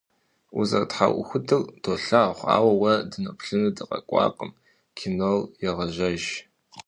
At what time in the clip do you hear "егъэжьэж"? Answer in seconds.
5.67-6.23